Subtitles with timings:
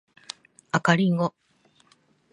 [0.71, 1.35] 赤リンゴ